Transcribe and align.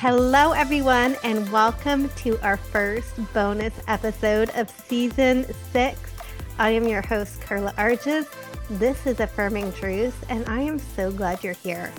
Hello, 0.00 0.52
everyone, 0.52 1.16
and 1.24 1.50
welcome 1.50 2.08
to 2.10 2.38
our 2.46 2.56
first 2.56 3.16
bonus 3.34 3.74
episode 3.88 4.48
of 4.50 4.70
season 4.70 5.44
six. 5.72 5.98
I 6.56 6.70
am 6.70 6.86
your 6.86 7.02
host, 7.02 7.40
Carla 7.40 7.72
Arges. 7.72 8.32
This 8.70 9.08
is 9.08 9.18
Affirming 9.18 9.72
Truths, 9.72 10.16
and 10.28 10.48
I 10.48 10.60
am 10.60 10.78
so 10.78 11.10
glad 11.10 11.42
you're 11.42 11.52
here. 11.52 11.92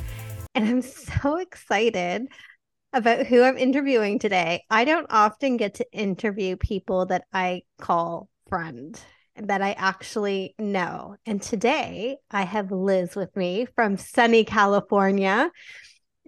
And 0.55 0.69
I'm 0.69 0.81
so 0.81 1.39
excited 1.39 2.27
about 2.93 3.27
who 3.27 3.43
I'm 3.43 3.57
interviewing 3.57 4.17
today. 4.17 4.63
I 4.69 4.85
don't 4.85 5.07
often 5.09 5.57
get 5.57 5.73
to 5.73 5.91
interview 5.91 6.55
people 6.55 7.07
that 7.07 7.25
I 7.33 7.63
call 7.81 8.29
friend 8.47 8.97
that 9.35 9.61
I 9.61 9.73
actually 9.73 10.55
know. 10.57 11.17
And 11.25 11.41
today 11.41 12.15
I 12.31 12.43
have 12.43 12.71
Liz 12.71 13.17
with 13.17 13.35
me 13.35 13.67
from 13.75 13.97
sunny 13.97 14.45
California 14.45 15.51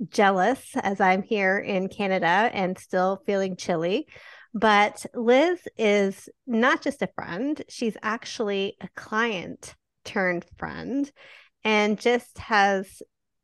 jealous 0.10 0.64
as 0.76 1.00
I'm 1.00 1.22
here 1.22 1.58
in 1.58 1.88
Canada 1.88 2.50
and 2.54 2.78
still 2.78 3.22
feeling 3.26 3.56
chilly. 3.56 4.08
But 4.54 5.06
Liz 5.14 5.60
is 5.78 6.28
not 6.46 6.82
just 6.82 7.02
a 7.02 7.10
friend, 7.16 7.62
she's 7.70 7.96
actually 8.02 8.76
a 8.82 8.90
client 8.96 9.76
turned 10.04 10.46
friend 10.58 11.10
and 11.64 12.00
just 12.00 12.38
has 12.40 13.02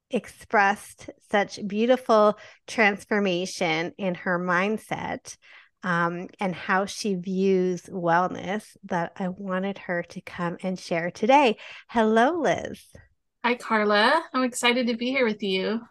expressed 0.09 1.09
such 1.29 1.65
beautiful 1.67 2.37
transformation 2.65 3.93
in 3.97 4.15
her 4.15 4.39
mindset 4.39 5.37
um, 5.83 6.27
and 6.39 6.55
how 6.55 6.85
she 6.85 7.15
views 7.15 7.83
wellness 7.83 8.65
that 8.85 9.13
I 9.17 9.29
wanted 9.29 9.77
her 9.79 10.03
to 10.03 10.21
come 10.21 10.57
and 10.63 10.79
share 10.79 11.11
today. 11.11 11.57
Hello, 11.89 12.39
Liz. 12.41 12.81
Hi, 13.45 13.55
Carla. 13.55 14.23
I'm 14.33 14.43
excited 14.43 14.87
to 14.87 14.97
be 14.97 15.11
here 15.11 15.25
with 15.25 15.43
you. 15.43 15.81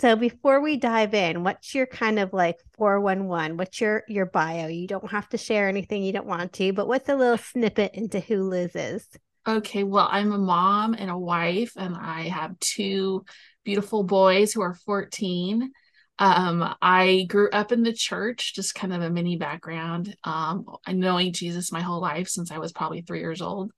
So 0.00 0.14
before 0.14 0.60
we 0.60 0.76
dive 0.76 1.12
in, 1.12 1.42
what's 1.42 1.74
your 1.74 1.86
kind 1.86 2.20
of 2.20 2.32
like 2.32 2.56
411? 2.76 3.56
What's 3.56 3.80
your 3.80 4.04
your 4.06 4.26
bio? 4.26 4.68
You 4.68 4.86
don't 4.86 5.10
have 5.10 5.28
to 5.30 5.38
share 5.38 5.68
anything 5.68 6.04
you 6.04 6.12
don't 6.12 6.26
want 6.26 6.52
to, 6.54 6.72
but 6.72 6.86
what's 6.86 7.08
a 7.08 7.16
little 7.16 7.36
snippet 7.36 7.94
into 7.94 8.20
who 8.20 8.44
Liz 8.44 8.76
is? 8.76 9.08
Okay, 9.44 9.82
well, 9.82 10.08
I'm 10.08 10.30
a 10.30 10.38
mom 10.38 10.94
and 10.94 11.10
a 11.10 11.18
wife, 11.18 11.72
and 11.76 11.96
I 11.96 12.28
have 12.28 12.58
two 12.60 13.24
beautiful 13.64 14.04
boys 14.04 14.52
who 14.52 14.60
are 14.60 14.74
14. 14.74 15.72
Um, 16.20 16.74
I 16.80 17.26
grew 17.28 17.50
up 17.50 17.72
in 17.72 17.82
the 17.82 17.92
church, 17.92 18.54
just 18.54 18.76
kind 18.76 18.92
of 18.92 19.02
a 19.02 19.10
mini 19.10 19.36
background, 19.36 20.14
um, 20.22 20.64
knowing 20.88 21.32
Jesus 21.32 21.72
my 21.72 21.80
whole 21.80 22.00
life 22.00 22.28
since 22.28 22.52
I 22.52 22.58
was 22.58 22.72
probably 22.72 23.00
three 23.00 23.20
years 23.20 23.42
old. 23.42 23.72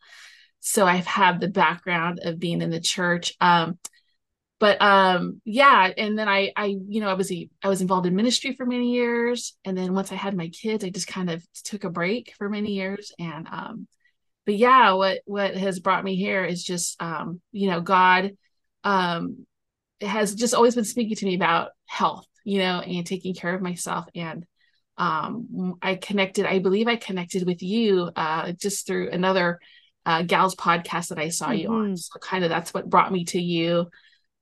So 0.59 0.87
I've 0.87 1.07
had 1.07 1.41
the 1.41 1.49
background 1.49 2.21
of 2.23 2.39
being 2.39 2.61
in 2.61 2.69
the 2.69 2.81
church. 2.81 3.35
Um, 3.41 3.79
but 4.61 4.81
um 4.81 5.41
yeah 5.45 5.91
and 5.97 6.17
then 6.17 6.29
i 6.29 6.53
i 6.55 6.67
you 6.67 7.01
know 7.01 7.09
i 7.09 7.15
was 7.15 7.33
i 7.33 7.69
was 7.69 7.81
involved 7.81 8.07
in 8.07 8.15
ministry 8.15 8.55
for 8.55 8.65
many 8.65 8.93
years 8.93 9.57
and 9.65 9.77
then 9.77 9.93
once 9.95 10.13
i 10.13 10.15
had 10.15 10.37
my 10.37 10.49
kids 10.49 10.85
i 10.85 10.91
just 10.91 11.09
kind 11.09 11.31
of 11.31 11.45
took 11.65 11.83
a 11.83 11.91
break 11.91 12.35
for 12.39 12.49
many 12.49 12.75
years 12.75 13.11
and 13.19 13.49
um 13.51 13.89
but 14.47 14.55
yeah 14.55 14.93
what 14.93 15.21
what 15.25 15.57
has 15.57 15.81
brought 15.81 16.05
me 16.05 16.15
here 16.15 16.45
is 16.45 16.63
just 16.63 17.03
um 17.03 17.41
you 17.51 17.69
know 17.69 17.81
god 17.81 18.33
um 18.85 19.45
has 20.01 20.35
just 20.35 20.55
always 20.55 20.75
been 20.75 20.85
speaking 20.85 21.17
to 21.17 21.27
me 21.27 21.35
about 21.35 21.71
health 21.87 22.27
you 22.45 22.59
know 22.59 22.81
and 22.81 23.07
taking 23.07 23.35
care 23.35 23.55
of 23.55 23.63
myself 23.63 24.05
and 24.15 24.47
um 24.99 25.75
i 25.83 25.95
connected 25.95 26.47
i 26.47 26.59
believe 26.59 26.87
i 26.87 26.97
connected 26.97 27.47
with 27.47 27.63
you 27.63 28.11
uh 28.17 28.53
just 28.53 28.87
through 28.87 29.11
another 29.11 29.59
uh 30.07 30.23
gals 30.23 30.55
podcast 30.55 31.09
that 31.09 31.19
i 31.19 31.29
saw 31.29 31.49
mm-hmm. 31.49 31.59
you 31.59 31.69
on 31.69 31.85
mm-hmm. 31.87 31.97
so 31.97 32.19
kind 32.19 32.45
of 32.45 32.51
that's 32.51 32.73
what 32.73 32.89
brought 32.89 33.13
me 33.13 33.25
to 33.25 33.41
you 33.41 33.91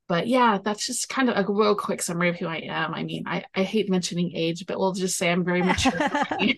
but 0.09 0.27
yeah, 0.27 0.59
that's 0.65 0.87
just 0.87 1.09
kind 1.09 1.29
of 1.29 1.37
a 1.37 1.53
real 1.53 1.75
quick 1.75 2.03
summary 2.03 2.31
of 2.31 2.37
who 2.37 2.47
I 2.47 2.63
am. 2.69 2.95
I 2.95 3.05
mean, 3.05 3.25
I, 3.27 3.45
I 3.55 3.63
hate 3.63 3.91
mentioning 3.91 4.33
age, 4.35 4.65
but 4.67 4.79
we'll 4.79 4.95
just 4.95 5.19
say 5.19 5.31
I'm 5.31 5.45
very 5.45 5.63
mature. 5.63 5.93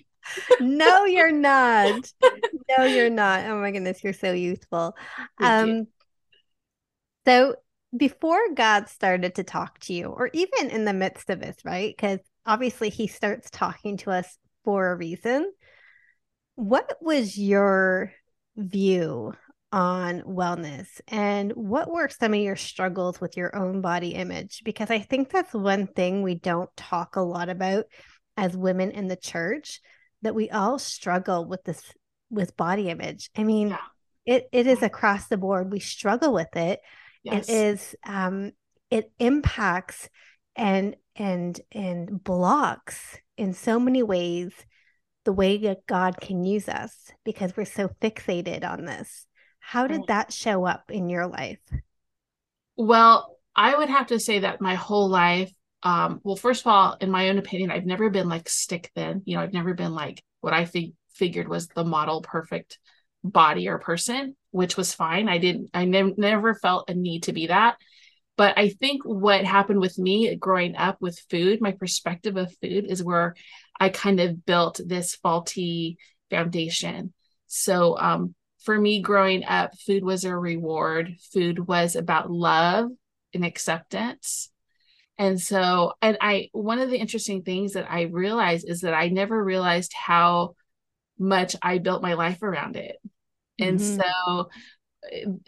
no, 0.60 1.04
you're 1.04 1.32
not. 1.32 2.10
No, 2.68 2.84
you're 2.84 3.10
not. 3.10 3.44
Oh 3.46 3.60
my 3.60 3.72
goodness, 3.72 4.02
you're 4.04 4.12
so 4.12 4.32
youthful. 4.32 4.96
Thank 5.40 5.62
um 5.62 5.68
you. 5.68 5.86
so 7.26 7.56
before 7.96 8.40
God 8.54 8.88
started 8.88 9.34
to 9.34 9.42
talk 9.42 9.80
to 9.80 9.92
you, 9.92 10.06
or 10.06 10.30
even 10.32 10.70
in 10.70 10.84
the 10.84 10.92
midst 10.92 11.28
of 11.28 11.40
this, 11.40 11.56
right? 11.64 11.94
Because 11.94 12.20
obviously 12.46 12.88
he 12.88 13.08
starts 13.08 13.50
talking 13.50 13.96
to 13.98 14.12
us 14.12 14.38
for 14.64 14.92
a 14.92 14.96
reason. 14.96 15.52
What 16.54 16.96
was 17.00 17.36
your 17.36 18.12
view 18.56 19.32
on 19.72 20.20
wellness 20.22 20.88
and 21.06 21.52
what 21.52 21.90
were 21.90 22.08
some 22.08 22.34
of 22.34 22.40
your 22.40 22.56
struggles 22.56 23.20
with 23.20 23.36
your 23.36 23.54
own 23.54 23.80
body 23.80 24.10
image? 24.10 24.62
Because 24.64 24.90
i 24.90 24.98
think 24.98 25.30
that's 25.30 25.54
one 25.54 25.86
thing 25.86 26.22
we 26.22 26.34
don't 26.34 26.74
talk 26.76 27.16
a 27.16 27.20
lot 27.20 27.48
about 27.48 27.84
as 28.36 28.56
women 28.56 28.90
in 28.90 29.06
the 29.08 29.16
church 29.16 29.80
that 30.22 30.34
we 30.34 30.50
all 30.50 30.78
struggle 30.78 31.46
with 31.46 31.62
this 31.64 31.82
with 32.30 32.56
body 32.56 32.88
image. 32.88 33.30
I 33.36 33.44
mean 33.44 33.70
yeah. 33.70 33.78
it 34.26 34.48
it 34.52 34.66
is 34.66 34.82
across 34.82 35.26
the 35.28 35.36
board. 35.36 35.70
We 35.70 35.80
struggle 35.80 36.32
with 36.32 36.54
it. 36.56 36.80
Yes. 37.22 37.48
it 37.48 37.52
is 37.52 37.94
um 38.04 38.52
it 38.90 39.12
impacts 39.18 40.08
and 40.56 40.96
and 41.16 41.60
and 41.72 42.22
blocks 42.22 43.18
in 43.36 43.52
so 43.52 43.78
many 43.78 44.02
ways 44.02 44.52
the 45.24 45.32
way 45.32 45.58
that 45.58 45.86
god 45.86 46.20
can 46.20 46.44
use 46.44 46.68
us 46.68 47.10
because 47.24 47.56
we're 47.56 47.64
so 47.64 47.88
fixated 48.00 48.64
on 48.64 48.84
this 48.84 49.26
how 49.70 49.86
did 49.86 50.08
that 50.08 50.32
show 50.32 50.66
up 50.66 50.90
in 50.90 51.08
your 51.08 51.28
life? 51.28 51.60
Well, 52.76 53.36
I 53.54 53.76
would 53.76 53.88
have 53.88 54.08
to 54.08 54.18
say 54.18 54.40
that 54.40 54.60
my 54.60 54.74
whole 54.74 55.08
life, 55.08 55.52
um, 55.84 56.20
well, 56.24 56.34
first 56.34 56.62
of 56.62 56.66
all, 56.66 56.96
in 57.00 57.08
my 57.08 57.28
own 57.28 57.38
opinion, 57.38 57.70
I've 57.70 57.86
never 57.86 58.10
been 58.10 58.28
like 58.28 58.48
stick 58.48 58.90
thin. 58.96 59.22
You 59.26 59.36
know, 59.36 59.44
I've 59.44 59.52
never 59.52 59.74
been 59.74 59.94
like 59.94 60.24
what 60.40 60.52
I 60.52 60.64
fig- 60.64 60.94
figured 61.14 61.46
was 61.46 61.68
the 61.68 61.84
model 61.84 62.20
perfect 62.20 62.80
body 63.22 63.68
or 63.68 63.78
person, 63.78 64.34
which 64.50 64.76
was 64.76 64.92
fine. 64.92 65.28
I 65.28 65.38
didn't, 65.38 65.70
I 65.72 65.84
ne- 65.84 66.14
never 66.16 66.56
felt 66.56 66.90
a 66.90 66.94
need 66.94 67.22
to 67.24 67.32
be 67.32 67.46
that. 67.46 67.76
But 68.36 68.58
I 68.58 68.70
think 68.70 69.04
what 69.04 69.44
happened 69.44 69.78
with 69.78 70.00
me 70.00 70.34
growing 70.34 70.74
up 70.74 70.96
with 71.00 71.24
food, 71.30 71.60
my 71.60 71.72
perspective 71.72 72.36
of 72.36 72.52
food 72.60 72.86
is 72.88 73.04
where 73.04 73.36
I 73.78 73.90
kind 73.90 74.18
of 74.18 74.44
built 74.44 74.80
this 74.84 75.14
faulty 75.14 75.96
foundation. 76.28 77.12
So 77.46 77.96
um, 77.96 78.34
for 78.62 78.78
me 78.78 79.00
growing 79.00 79.44
up, 79.44 79.78
food 79.78 80.04
was 80.04 80.24
a 80.24 80.36
reward. 80.36 81.16
Food 81.32 81.66
was 81.66 81.96
about 81.96 82.30
love 82.30 82.90
and 83.32 83.44
acceptance. 83.44 84.50
And 85.18 85.40
so, 85.40 85.92
and 86.00 86.16
I, 86.20 86.48
one 86.52 86.78
of 86.78 86.90
the 86.90 86.96
interesting 86.96 87.42
things 87.42 87.74
that 87.74 87.90
I 87.90 88.02
realized 88.02 88.68
is 88.68 88.80
that 88.82 88.94
I 88.94 89.08
never 89.08 89.42
realized 89.42 89.92
how 89.92 90.54
much 91.18 91.56
I 91.60 91.78
built 91.78 92.02
my 92.02 92.14
life 92.14 92.42
around 92.42 92.76
it. 92.76 92.96
And 93.58 93.78
mm-hmm. 93.78 94.00
so, 94.00 94.48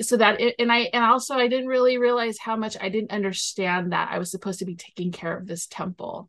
so 0.00 0.16
that, 0.18 0.40
it, 0.40 0.56
and 0.58 0.70
I, 0.70 0.90
and 0.92 1.04
also 1.04 1.36
I 1.36 1.48
didn't 1.48 1.68
really 1.68 1.97
realize 1.97 2.38
how 2.38 2.56
much 2.56 2.76
I 2.80 2.91
didn't 2.91 3.12
understand 3.12 3.92
that 3.92 4.10
I 4.10 4.18
was 4.18 4.30
supposed 4.30 4.58
to 4.58 4.66
be 4.66 4.74
taking 4.74 5.12
care 5.12 5.34
of 5.34 5.47
this 5.47 5.66
temple, 5.66 6.28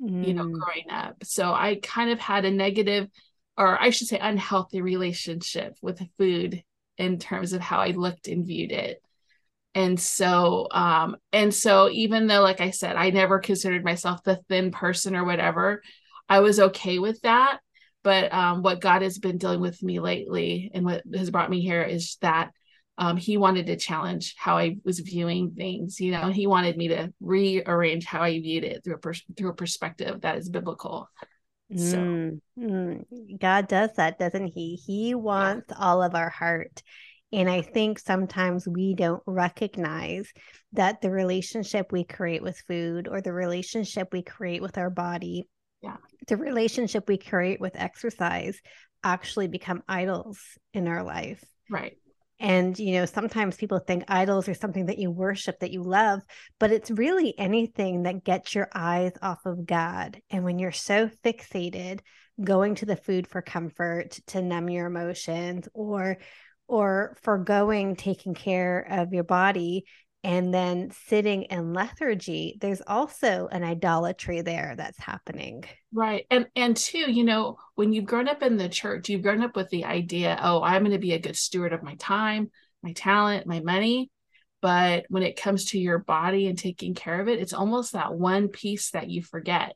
mm. 0.00 0.26
you 0.26 0.34
know, 0.34 0.44
mm. 0.44 0.52
growing 0.52 0.90
up. 0.90 1.16
So 1.24 1.52
I 1.52 1.78
kind 1.82 2.10
of 2.10 2.18
had 2.18 2.44
a 2.44 2.50
negative 2.50 3.08
or 3.56 3.80
I 3.80 3.90
should 3.90 4.08
say, 4.08 4.18
unhealthy 4.18 4.80
relationship 4.80 5.76
with 5.82 6.02
food 6.18 6.62
in 6.98 7.18
terms 7.18 7.52
of 7.52 7.60
how 7.60 7.78
I 7.78 7.88
looked 7.88 8.28
and 8.28 8.46
viewed 8.46 8.72
it. 8.72 9.02
And 9.74 9.98
so, 9.98 10.68
um, 10.70 11.16
and 11.32 11.54
so 11.54 11.88
even 11.90 12.26
though, 12.26 12.42
like 12.42 12.60
I 12.60 12.70
said, 12.70 12.96
I 12.96 13.10
never 13.10 13.38
considered 13.38 13.84
myself 13.84 14.22
the 14.22 14.40
thin 14.48 14.70
person 14.70 15.16
or 15.16 15.24
whatever, 15.24 15.82
I 16.28 16.40
was 16.40 16.60
okay 16.60 16.98
with 16.98 17.20
that. 17.22 17.58
But 18.04 18.32
um, 18.32 18.62
what 18.62 18.80
God 18.80 19.02
has 19.02 19.18
been 19.18 19.38
dealing 19.38 19.60
with 19.60 19.82
me 19.82 20.00
lately 20.00 20.70
and 20.74 20.84
what 20.84 21.02
has 21.14 21.30
brought 21.30 21.50
me 21.50 21.60
here 21.60 21.82
is 21.82 22.16
that 22.20 22.50
um, 22.98 23.16
he 23.16 23.36
wanted 23.36 23.66
to 23.66 23.76
challenge 23.76 24.34
how 24.36 24.58
I 24.58 24.76
was 24.84 24.98
viewing 24.98 25.52
things. 25.52 26.00
You 26.00 26.12
know, 26.12 26.28
he 26.28 26.46
wanted 26.46 26.76
me 26.76 26.88
to 26.88 27.12
rearrange 27.20 28.04
how 28.04 28.20
I 28.22 28.32
viewed 28.40 28.64
it 28.64 28.84
through 28.84 28.96
a 28.96 28.98
pers- 28.98 29.24
through 29.36 29.50
a 29.50 29.54
perspective 29.54 30.20
that 30.22 30.36
is 30.36 30.48
biblical. 30.48 31.08
So 31.76 31.96
mm, 31.96 32.40
mm. 32.58 33.40
God 33.40 33.68
does 33.68 33.90
that, 33.96 34.18
doesn't 34.18 34.48
he? 34.48 34.74
He 34.74 35.14
wants 35.14 35.66
yeah. 35.70 35.76
all 35.78 36.02
of 36.02 36.14
our 36.14 36.30
heart. 36.30 36.82
And 37.32 37.48
I 37.48 37.62
think 37.62 37.98
sometimes 37.98 38.68
we 38.68 38.94
don't 38.94 39.22
recognize 39.26 40.30
that 40.74 41.00
the 41.00 41.10
relationship 41.10 41.90
we 41.90 42.04
create 42.04 42.42
with 42.42 42.62
food 42.68 43.08
or 43.08 43.22
the 43.22 43.32
relationship 43.32 44.08
we 44.12 44.22
create 44.22 44.60
with 44.60 44.76
our 44.76 44.90
body 44.90 45.48
Yeah. 45.82 45.96
The 46.28 46.36
relationship 46.36 47.08
we 47.08 47.18
create 47.18 47.60
with 47.60 47.74
exercise 47.74 48.60
actually 49.02 49.48
become 49.48 49.82
idols 49.88 50.38
in 50.72 50.86
our 50.86 51.02
life. 51.02 51.42
Right. 51.70 51.96
And, 52.42 52.76
you 52.76 52.94
know, 52.94 53.06
sometimes 53.06 53.56
people 53.56 53.78
think 53.78 54.02
idols 54.08 54.48
are 54.48 54.54
something 54.54 54.86
that 54.86 54.98
you 54.98 55.12
worship, 55.12 55.60
that 55.60 55.70
you 55.70 55.84
love, 55.84 56.20
but 56.58 56.72
it's 56.72 56.90
really 56.90 57.38
anything 57.38 58.02
that 58.02 58.24
gets 58.24 58.52
your 58.52 58.68
eyes 58.74 59.12
off 59.22 59.46
of 59.46 59.64
God. 59.64 60.20
And 60.28 60.42
when 60.42 60.58
you're 60.58 60.72
so 60.72 61.08
fixated, 61.24 62.00
going 62.42 62.74
to 62.76 62.86
the 62.86 62.96
food 62.96 63.28
for 63.28 63.42
comfort 63.42 64.18
to 64.28 64.42
numb 64.42 64.68
your 64.68 64.86
emotions 64.86 65.68
or 65.72 66.18
or 66.66 67.16
foregoing 67.22 67.96
taking 67.96 68.34
care 68.34 68.86
of 68.90 69.12
your 69.12 69.24
body 69.24 69.84
and 70.24 70.54
then 70.54 70.90
sitting 71.06 71.42
in 71.44 71.72
lethargy 71.72 72.56
there's 72.60 72.82
also 72.86 73.48
an 73.50 73.64
idolatry 73.64 74.40
there 74.40 74.74
that's 74.76 74.98
happening. 74.98 75.64
Right 75.92 76.26
and 76.30 76.46
and 76.54 76.76
two 76.76 77.10
you 77.10 77.24
know 77.24 77.58
when 77.74 77.92
you've 77.92 78.06
grown 78.06 78.28
up 78.28 78.42
in 78.42 78.56
the 78.56 78.68
church 78.68 79.08
you've 79.08 79.22
grown 79.22 79.42
up 79.42 79.56
with 79.56 79.68
the 79.70 79.84
idea 79.84 80.38
oh 80.42 80.62
i'm 80.62 80.82
going 80.82 80.92
to 80.92 80.98
be 80.98 81.12
a 81.12 81.18
good 81.18 81.36
steward 81.36 81.72
of 81.72 81.82
my 81.82 81.94
time 81.96 82.50
my 82.82 82.92
talent 82.92 83.46
my 83.46 83.60
money. 83.60 84.10
But 84.60 85.06
when 85.08 85.24
it 85.24 85.40
comes 85.40 85.66
to 85.66 85.78
your 85.78 85.98
body 85.98 86.46
and 86.46 86.56
taking 86.56 86.94
care 86.94 87.20
of 87.20 87.28
it 87.28 87.40
it's 87.40 87.52
almost 87.52 87.92
that 87.92 88.14
one 88.14 88.48
piece 88.48 88.90
that 88.92 89.10
you 89.10 89.22
forget 89.22 89.74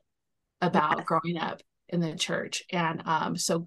about 0.61 0.97
yes. 0.97 1.05
growing 1.05 1.37
up 1.37 1.61
in 1.89 1.99
the 1.99 2.15
church. 2.15 2.63
And 2.71 3.03
um 3.05 3.37
so 3.37 3.65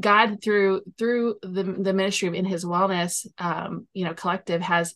god 0.00 0.38
through 0.42 0.82
through 0.96 1.36
the 1.42 1.62
the 1.62 1.92
ministry 1.92 2.28
of 2.28 2.34
in 2.34 2.44
his 2.44 2.64
wellness 2.64 3.26
um 3.38 3.88
you 3.92 4.04
know 4.04 4.14
collective 4.14 4.62
has 4.62 4.94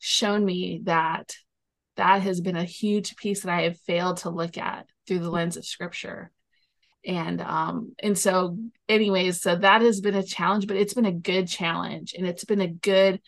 shown 0.00 0.44
me 0.44 0.80
that 0.84 1.34
that 1.96 2.22
has 2.22 2.40
been 2.40 2.56
a 2.56 2.64
huge 2.64 3.14
piece 3.16 3.42
that 3.42 3.52
I 3.52 3.62
have 3.62 3.78
failed 3.80 4.18
to 4.18 4.30
look 4.30 4.56
at 4.58 4.86
through 5.06 5.20
the 5.20 5.30
lens 5.30 5.56
of 5.56 5.66
scripture. 5.66 6.32
And 7.04 7.40
um 7.40 7.92
and 7.98 8.18
so 8.18 8.58
anyways, 8.88 9.40
so 9.40 9.56
that 9.56 9.82
has 9.82 10.00
been 10.00 10.14
a 10.14 10.22
challenge, 10.22 10.66
but 10.66 10.76
it's 10.76 10.94
been 10.94 11.06
a 11.06 11.12
good 11.12 11.46
challenge 11.46 12.14
and 12.16 12.26
it's 12.26 12.44
been 12.44 12.60
a 12.60 12.68
good 12.68 13.20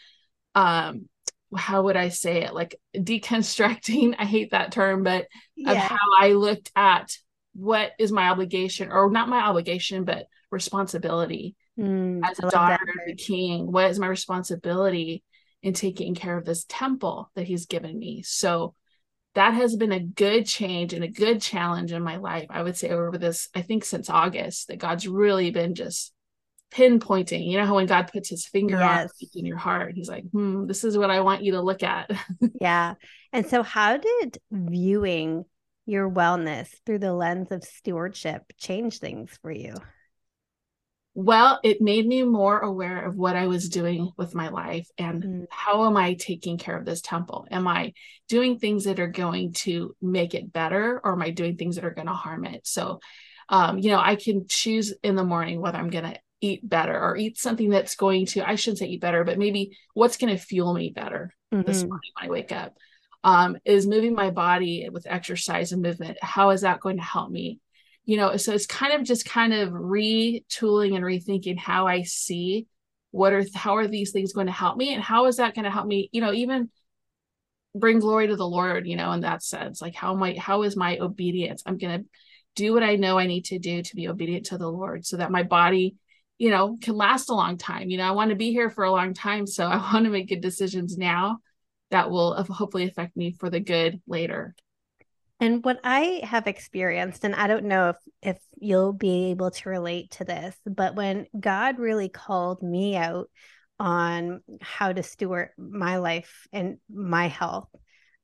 um 0.55 1.09
how 1.55 1.83
would 1.83 1.97
I 1.97 2.09
say 2.09 2.45
it? 2.45 2.55
Like 2.55 2.77
deconstructing, 2.97 4.15
I 4.19 4.25
hate 4.25 4.53
that 4.53 4.73
term, 4.73 5.03
but 5.03 5.27
yeah. 5.55 5.73
of 5.73 5.77
how 5.77 5.99
I 6.19 6.33
looked 6.33 6.73
at 6.75 7.15
what 7.55 7.93
is 7.99 8.11
my 8.11 8.31
obligation 8.31 8.91
or 8.91 9.11
not 9.11 9.29
my 9.29 9.41
obligation, 9.41 10.05
but 10.05 10.27
responsibility 10.51 11.55
mm, 11.79 12.21
as 12.25 12.39
a 12.39 12.49
daughter 12.49 12.75
of 12.75 13.07
the 13.07 13.15
king. 13.15 13.71
What 13.71 13.91
is 13.91 13.99
my 13.99 14.07
responsibility? 14.07 15.23
In 15.63 15.75
taking 15.75 16.15
care 16.15 16.37
of 16.37 16.45
this 16.45 16.65
temple 16.69 17.31
that 17.35 17.47
he's 17.47 17.67
given 17.67 17.99
me. 17.99 18.23
So 18.23 18.75
that 19.35 19.55
has 19.55 19.77
been 19.77 19.93
a 19.93 20.01
good 20.01 20.47
change 20.47 20.93
and 20.93 21.05
a 21.05 21.09
good 21.09 21.41
challenge 21.41 21.93
in 21.93 22.03
my 22.03 22.17
life. 22.17 22.47
I 22.51 22.63
would 22.63 22.77
say 22.77 22.91
over 22.91 23.17
this, 23.17 23.49
I 23.55 23.63
think 23.63 23.85
since 23.85 24.11
August, 24.11 24.69
that 24.69 24.79
God's 24.79 25.09
really 25.09 25.51
been 25.51 25.75
just 25.75 26.13
pinpointing. 26.73 27.47
You 27.47 27.59
know 27.59 27.67
how 27.67 27.77
when 27.77 27.87
God 27.87 28.11
puts 28.13 28.29
his 28.29 28.47
finger 28.47 28.77
yes. 28.77 29.11
on 29.23 29.29
in 29.35 29.47
your 29.47 29.57
heart, 29.57 29.95
he's 29.95 30.09
like, 30.09 30.25
hmm, 30.31 30.67
this 30.67 30.85
is 30.85 30.99
what 30.99 31.11
I 31.11 31.21
want 31.21 31.45
you 31.45 31.53
to 31.53 31.63
look 31.63 31.83
at. 31.83 32.11
yeah. 32.61 32.95
And 33.33 33.47
so 33.47 33.63
how 33.63 33.97
did 33.97 34.39
viewing 34.51 35.45
your 35.87 36.11
wellness 36.11 36.69
through 36.85 36.99
the 36.99 37.13
lens 37.13 37.51
of 37.51 37.65
stewardship 37.65 38.43
change 38.59 38.99
things 38.99 39.39
for 39.43 39.51
you? 39.51 39.75
Well, 41.15 41.61
it 41.63 41.83
made 41.83 42.07
me 42.07 42.23
more 42.23 42.59
aware 42.59 43.05
of 43.05 43.17
what 43.17 43.37
I 43.37 43.47
was 43.47 43.69
doing 43.69 44.11
with 44.17 44.35
my 44.35 44.49
life 44.49 44.89
and 44.97 45.23
mm. 45.23 45.47
how 45.51 45.85
am 45.85 45.97
I 45.97 46.15
taking 46.15 46.57
care 46.57 46.77
of 46.77 46.87
this 46.87 47.03
temple? 47.03 47.47
Am 47.51 47.69
I 47.69 47.93
doing 48.29 48.59
things 48.59 48.85
that 48.85 48.99
are 48.99 49.09
going 49.09 49.53
to 49.53 49.95
make 50.01 50.35
it 50.35 50.53
better 50.53 51.01
or 51.05 51.13
am 51.13 51.21
I 51.21 51.31
doing 51.31 51.57
things 51.57 51.77
that 51.77 51.85
are 51.85 51.91
going 51.91 52.07
to 52.07 52.15
harm 52.15 52.47
it? 52.47 52.67
So, 52.67 53.01
um, 53.51 53.79
you 53.79 53.91
know, 53.91 54.01
I 54.01 54.17
can 54.17 54.47
choose 54.49 54.95
in 55.03 55.15
the 55.15 55.25
morning 55.25 55.61
whether 55.61 55.77
I'm 55.77 55.91
going 55.91 56.11
to 56.11 56.19
eat 56.41 56.67
better 56.67 56.99
or 56.99 57.17
eat 57.17 57.39
something 57.39 57.69
that's 57.69 57.95
going 57.95 58.25
to, 58.27 58.49
I 58.49 58.55
shouldn't 58.55 58.79
say 58.79 58.87
eat 58.87 59.03
better, 59.03 59.23
but 59.23 59.39
maybe 59.39 59.77
what's 59.93 60.17
going 60.17 60.35
to 60.35 60.43
fuel 60.43 60.73
me 60.73 60.91
better 60.91 61.35
mm-hmm. 61.53 61.67
this 61.67 61.85
morning 61.85 62.11
when 62.19 62.29
I 62.29 62.31
wake 62.31 62.53
up. 62.53 62.75
Um, 63.25 63.57
is 63.65 63.87
moving 63.87 64.15
my 64.15 64.31
body 64.31 64.89
with 64.91 65.07
exercise 65.09 65.71
and 65.71 65.81
movement. 65.81 66.19
How 66.21 66.51
is 66.51 66.63
that 66.63 66.81
going 66.81 66.97
to 66.97 67.05
help 67.05 67.31
me 67.31 67.61
you 68.05 68.17
know 68.17 68.37
so 68.37 68.53
it's 68.53 68.67
kind 68.67 68.93
of 68.93 69.07
just 69.07 69.25
kind 69.25 69.53
of 69.53 69.71
retooling 69.71 70.95
and 70.97 71.05
rethinking 71.05 71.59
how 71.59 71.87
i 71.87 72.03
see 72.03 72.67
what 73.11 73.33
are 73.33 73.45
how 73.55 73.77
are 73.77 73.87
these 73.87 74.11
things 74.11 74.33
going 74.33 74.47
to 74.47 74.53
help 74.53 74.77
me 74.77 74.93
and 74.93 75.03
how 75.03 75.27
is 75.27 75.37
that 75.37 75.55
going 75.55 75.65
to 75.65 75.71
help 75.71 75.87
me 75.87 76.09
you 76.13 76.21
know 76.21 76.33
even 76.33 76.71
bring 77.75 78.01
glory 78.01 78.27
to 78.27 78.37
the 78.37 78.47
lord 78.47 78.87
you 78.87 78.97
know 78.97 79.13
in 79.13 79.21
that 79.21 79.43
sense. 79.43 79.81
Like 79.81 79.95
how 79.95 80.15
might 80.15 80.39
how 80.39 80.63
is 80.63 80.77
my 80.77 80.99
obedience? 80.99 81.63
I'm 81.65 81.79
going 81.79 82.03
to 82.03 82.09
do 82.55 82.75
what 82.75 82.83
i 82.83 82.97
know 82.97 83.19
i 83.19 83.27
need 83.27 83.47
to 83.47 83.59
do 83.59 83.83
to 83.83 83.97
be 83.97 84.09
obedient 84.09 84.45
to 84.45 84.59
the 84.59 84.69
lord 84.69 85.07
so 85.07 85.17
that 85.17 85.31
my 85.31 85.43
body 85.43 85.97
you 86.37 86.51
know 86.51 86.77
can 86.83 86.95
last 86.95 87.31
a 87.31 87.35
long 87.35 87.57
time. 87.57 87.89
You 87.89 87.97
know 87.97 88.07
i 88.07 88.11
want 88.11 88.29
to 88.31 88.37
be 88.37 88.53
here 88.53 88.69
for 88.69 88.85
a 88.85 88.91
long 88.91 89.15
time 89.15 89.47
so 89.47 89.67
i 89.69 89.77
want 89.77 90.05
to 90.05 90.11
make 90.11 90.29
good 90.29 90.43
decisions 90.43 90.99
now 90.99 91.39
that 91.91 92.11
will 92.11 92.35
hopefully 92.45 92.85
affect 92.85 93.17
me 93.17 93.33
for 93.33 93.49
the 93.49 93.61
good 93.61 94.03
later 94.07 94.55
and 95.43 95.65
what 95.65 95.81
I 95.83 96.21
have 96.23 96.47
experienced, 96.47 97.25
and 97.25 97.35
I 97.35 97.49
don't 97.49 97.65
know 97.65 97.89
if 97.89 97.97
if 98.23 98.39
you'll 98.61 98.93
be 98.93 99.33
able 99.33 99.51
to 99.51 99.69
relate 99.69 100.13
to 100.13 100.25
this, 100.25 100.57
but 100.65 100.95
when 100.95 101.27
God 101.39 101.81
really 101.81 102.09
called 102.09 102.63
me 102.63 102.97
out 102.97 103.29
on 103.81 104.41
how 104.61 104.93
to 104.93 105.03
steward 105.03 105.49
my 105.59 105.97
life 105.97 106.47
and 106.53 106.79
my 106.89 107.27
health, 107.27 107.69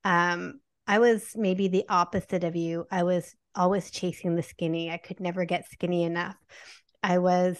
um, 0.04 0.60
I 0.86 1.00
was 1.00 1.32
maybe 1.34 1.66
the 1.66 1.86
opposite 1.88 2.44
of 2.44 2.54
you. 2.54 2.86
I 2.88 3.02
was 3.02 3.34
always 3.52 3.90
chasing 3.90 4.36
the 4.36 4.42
skinny. 4.44 4.88
I 4.88 4.98
could 4.98 5.18
never 5.18 5.44
get 5.44 5.68
skinny 5.68 6.04
enough. 6.04 6.36
I 7.02 7.18
was 7.18 7.58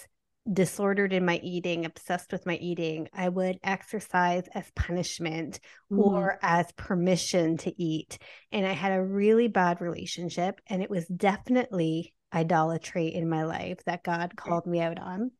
disordered 0.52 1.12
in 1.12 1.24
my 1.24 1.40
eating, 1.42 1.84
obsessed 1.84 2.32
with 2.32 2.46
my 2.46 2.56
eating, 2.56 3.08
I 3.12 3.28
would 3.28 3.58
exercise 3.62 4.48
as 4.54 4.70
punishment 4.74 5.60
mm. 5.92 5.98
or 5.98 6.38
as 6.42 6.70
permission 6.72 7.56
to 7.58 7.82
eat. 7.82 8.18
And 8.52 8.66
I 8.66 8.72
had 8.72 8.92
a 8.92 9.04
really 9.04 9.48
bad 9.48 9.80
relationship. 9.80 10.60
And 10.66 10.82
it 10.82 10.90
was 10.90 11.06
definitely 11.06 12.14
idolatry 12.32 13.08
in 13.08 13.28
my 13.28 13.44
life 13.44 13.78
that 13.86 14.04
God 14.04 14.36
called 14.36 14.66
me 14.66 14.80
out 14.80 14.98
on. 14.98 15.30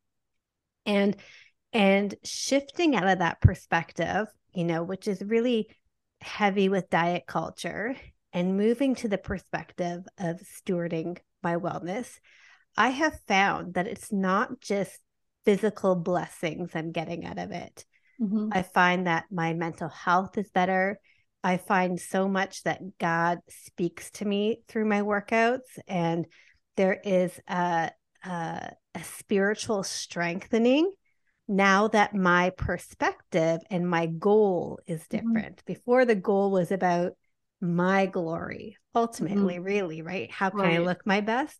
And 0.87 1.17
and 1.73 2.15
shifting 2.25 2.97
out 2.97 3.09
of 3.09 3.19
that 3.19 3.43
perspective, 3.43 4.27
you 4.55 4.65
know, 4.65 4.83
which 4.83 5.07
is 5.07 5.23
really 5.23 5.69
heavy 6.21 6.69
with 6.69 6.89
diet 6.89 7.25
culture 7.27 7.95
and 8.33 8.57
moving 8.57 8.95
to 8.95 9.09
the 9.09 9.19
perspective 9.19 10.03
of 10.19 10.41
stewarding 10.41 11.19
my 11.43 11.57
wellness, 11.57 12.19
I 12.79 12.91
have 12.91 13.19
found 13.27 13.75
that 13.75 13.89
it's 13.89 14.13
not 14.13 14.61
just 14.61 14.99
physical 15.45 15.97
blessings 15.97 16.71
I'm 16.75 16.93
getting 16.93 17.27
out 17.27 17.39
of 17.39 17.51
it. 17.51 17.85
Mm-hmm. 18.21 18.51
I 18.53 18.63
find 18.63 19.09
that 19.09 19.25
my 19.33 19.53
mental 19.53 19.89
health 19.89 20.39
is 20.39 20.49
better. 20.51 21.01
I 21.43 21.57
find 21.57 21.99
so 21.99 22.29
much 22.29 22.63
that 22.63 22.81
God 22.99 23.41
speaks 23.49 24.13
to 24.13 24.25
me 24.25 24.63
through 24.69 24.85
my 24.85 25.03
workouts, 25.03 25.79
and 25.89 26.27
there 26.77 27.01
is 27.03 27.39
a, 27.49 27.91
a, 28.25 28.73
a 28.95 29.03
spiritual 29.03 29.83
strengthening 29.83 30.93
now 31.49 31.89
that 31.89 32.15
my 32.15 32.51
perspective 32.51 33.61
and 33.71 33.89
my 33.89 34.07
goal 34.07 34.79
is 34.87 35.03
mm-hmm. 35.03 35.17
different. 35.17 35.57
Mm-hmm. 35.57 35.73
Before, 35.73 36.05
the 36.05 36.15
goal 36.15 36.53
was 36.53 36.71
about 36.71 37.13
my 37.61 38.07
glory, 38.07 38.77
ultimately, 38.95 39.55
mm-hmm. 39.55 39.65
really, 39.65 40.03
right? 40.03 40.31
How 40.31 40.51
can 40.51 40.61
right. 40.61 40.75
I 40.75 40.79
look 40.79 41.05
my 41.05 41.21
best? 41.21 41.59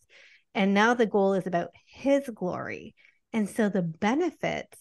And 0.55 0.73
now 0.73 0.93
the 0.93 1.05
goal 1.05 1.33
is 1.33 1.47
about 1.47 1.69
his 1.85 2.29
glory. 2.33 2.95
And 3.33 3.47
so 3.47 3.69
the 3.69 3.81
benefits 3.81 4.77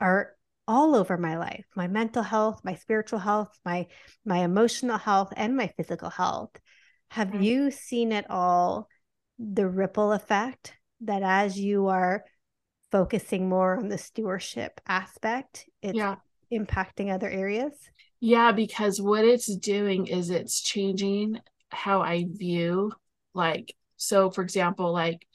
are 0.00 0.32
all 0.68 0.94
over 0.94 1.16
my 1.16 1.38
life 1.38 1.64
my 1.74 1.88
mental 1.88 2.22
health 2.22 2.60
my 2.62 2.74
spiritual 2.74 3.18
health 3.18 3.58
my 3.64 3.86
my 4.26 4.40
emotional 4.40 4.98
health 4.98 5.32
and 5.34 5.56
my 5.56 5.66
physical 5.78 6.10
health 6.10 6.50
have 7.10 7.28
mm-hmm. 7.28 7.42
you 7.42 7.70
seen 7.70 8.12
it 8.12 8.26
all 8.28 8.86
the 9.38 9.66
ripple 9.66 10.12
effect 10.12 10.74
that 11.00 11.22
as 11.22 11.58
you 11.58 11.86
are 11.86 12.22
focusing 12.92 13.48
more 13.48 13.78
on 13.78 13.88
the 13.88 13.96
stewardship 13.96 14.78
aspect 14.86 15.64
it's 15.80 15.96
yeah. 15.96 16.16
impacting 16.52 17.12
other 17.12 17.30
areas 17.30 17.72
yeah 18.20 18.52
because 18.52 19.00
what 19.00 19.24
it's 19.24 19.56
doing 19.56 20.06
is 20.06 20.28
it's 20.28 20.60
changing 20.60 21.38
how 21.70 22.02
i 22.02 22.26
view 22.30 22.92
like 23.32 23.74
so, 23.98 24.30
for 24.30 24.42
example, 24.42 24.92
like 24.92 25.26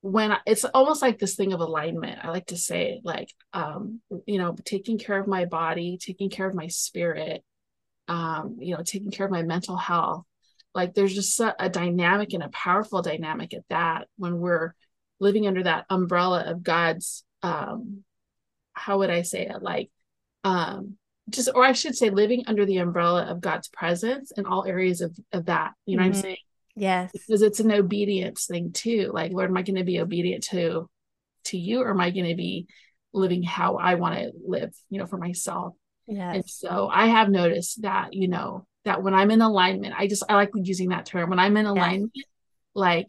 when 0.00 0.32
I, 0.32 0.38
it's 0.46 0.64
almost 0.64 1.02
like 1.02 1.18
this 1.18 1.36
thing 1.36 1.52
of 1.52 1.60
alignment, 1.60 2.24
I 2.24 2.30
like 2.30 2.46
to 2.46 2.56
say, 2.56 3.00
like, 3.04 3.32
um, 3.52 4.00
you 4.26 4.38
know, 4.38 4.56
taking 4.64 4.98
care 4.98 5.18
of 5.20 5.28
my 5.28 5.44
body, 5.44 5.98
taking 6.00 6.30
care 6.30 6.46
of 6.48 6.54
my 6.54 6.68
spirit, 6.68 7.44
um, 8.08 8.56
you 8.58 8.74
know, 8.74 8.82
taking 8.82 9.10
care 9.10 9.26
of 9.26 9.32
my 9.32 9.42
mental 9.42 9.76
health. 9.76 10.24
Like, 10.74 10.94
there's 10.94 11.14
just 11.14 11.38
a, 11.40 11.54
a 11.58 11.68
dynamic 11.68 12.32
and 12.32 12.42
a 12.42 12.48
powerful 12.48 13.02
dynamic 13.02 13.52
at 13.52 13.64
that 13.68 14.08
when 14.16 14.38
we're 14.38 14.74
living 15.20 15.46
under 15.46 15.62
that 15.62 15.86
umbrella 15.90 16.44
of 16.46 16.62
God's, 16.62 17.24
um, 17.42 18.04
how 18.72 18.98
would 18.98 19.10
I 19.10 19.22
say 19.22 19.46
it? 19.46 19.62
Like, 19.62 19.90
um, 20.44 20.96
just, 21.28 21.50
or 21.54 21.64
I 21.64 21.72
should 21.72 21.96
say, 21.96 22.10
living 22.10 22.44
under 22.46 22.64
the 22.64 22.78
umbrella 22.78 23.24
of 23.24 23.40
God's 23.40 23.68
presence 23.68 24.30
in 24.30 24.46
all 24.46 24.64
areas 24.64 25.00
of, 25.00 25.16
of 25.32 25.46
that. 25.46 25.72
You 25.84 25.96
know 25.96 26.02
mm-hmm. 26.02 26.10
what 26.10 26.16
I'm 26.16 26.22
mm-hmm. 26.22 26.22
saying? 26.22 26.36
Yes. 26.76 27.10
Because 27.12 27.42
it's 27.42 27.60
an 27.60 27.72
obedience 27.72 28.46
thing 28.46 28.72
too. 28.72 29.10
Like, 29.12 29.32
Lord, 29.32 29.50
am 29.50 29.56
I 29.56 29.62
going 29.62 29.76
to 29.76 29.84
be 29.84 30.00
obedient 30.00 30.44
to 30.44 30.88
to 31.44 31.58
you 31.58 31.80
or 31.80 31.90
am 31.90 32.00
I 32.00 32.10
going 32.10 32.28
to 32.28 32.34
be 32.34 32.66
living 33.12 33.42
how 33.42 33.76
I 33.76 33.94
want 33.94 34.16
to 34.16 34.32
live, 34.46 34.74
you 34.90 34.98
know, 34.98 35.06
for 35.06 35.16
myself? 35.16 35.74
Yes. 36.06 36.34
And 36.34 36.44
so 36.48 36.88
I 36.92 37.06
have 37.06 37.30
noticed 37.30 37.82
that, 37.82 38.12
you 38.12 38.28
know, 38.28 38.66
that 38.84 39.02
when 39.02 39.14
I'm 39.14 39.30
in 39.30 39.42
alignment, 39.42 39.94
I 39.96 40.06
just 40.06 40.22
I 40.28 40.34
like 40.34 40.50
using 40.54 40.90
that 40.90 41.06
term. 41.06 41.30
When 41.30 41.38
I'm 41.38 41.56
in 41.56 41.66
alignment, 41.66 42.12
yes. 42.14 42.26
like 42.74 43.08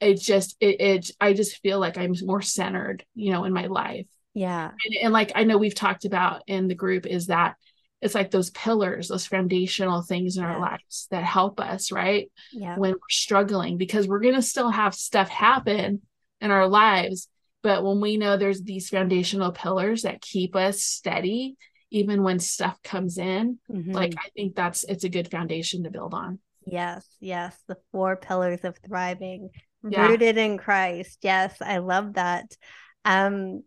it 0.00 0.20
just 0.20 0.56
it, 0.60 0.80
it 0.80 1.10
I 1.20 1.32
just 1.32 1.60
feel 1.62 1.78
like 1.78 1.96
I'm 1.96 2.14
more 2.22 2.42
centered, 2.42 3.04
you 3.14 3.32
know, 3.32 3.44
in 3.44 3.52
my 3.52 3.66
life. 3.66 4.06
Yeah. 4.34 4.70
And, 4.70 4.96
and 5.02 5.12
like 5.12 5.32
I 5.34 5.44
know 5.44 5.56
we've 5.56 5.74
talked 5.74 6.04
about 6.04 6.42
in 6.46 6.68
the 6.68 6.74
group 6.74 7.06
is 7.06 7.28
that 7.28 7.54
it's 8.00 8.14
like 8.14 8.30
those 8.30 8.50
pillars, 8.50 9.08
those 9.08 9.26
foundational 9.26 10.02
things 10.02 10.36
in 10.36 10.44
our 10.44 10.60
lives 10.60 11.08
that 11.10 11.24
help 11.24 11.60
us, 11.60 11.90
right? 11.90 12.30
Yeah. 12.52 12.76
When 12.76 12.92
we're 12.92 12.98
struggling, 13.10 13.76
because 13.76 14.06
we're 14.06 14.20
going 14.20 14.34
to 14.34 14.42
still 14.42 14.70
have 14.70 14.94
stuff 14.94 15.28
happen 15.28 16.02
in 16.40 16.50
our 16.50 16.68
lives. 16.68 17.28
But 17.62 17.82
when 17.82 18.00
we 18.00 18.16
know 18.16 18.36
there's 18.36 18.62
these 18.62 18.88
foundational 18.88 19.50
pillars 19.50 20.02
that 20.02 20.20
keep 20.20 20.54
us 20.54 20.80
steady, 20.80 21.56
even 21.90 22.22
when 22.22 22.38
stuff 22.38 22.80
comes 22.82 23.18
in, 23.18 23.58
mm-hmm. 23.70 23.90
like 23.90 24.14
I 24.16 24.28
think 24.36 24.54
that's 24.54 24.84
it's 24.84 25.04
a 25.04 25.08
good 25.08 25.30
foundation 25.30 25.82
to 25.82 25.90
build 25.90 26.14
on. 26.14 26.38
Yes, 26.64 27.04
yes. 27.18 27.56
The 27.66 27.78
four 27.90 28.16
pillars 28.16 28.60
of 28.62 28.78
thriving, 28.86 29.50
yeah. 29.88 30.06
rooted 30.06 30.36
in 30.36 30.58
Christ. 30.58 31.18
Yes, 31.22 31.56
I 31.60 31.78
love 31.78 32.14
that. 32.14 32.56
Um, 33.04 33.64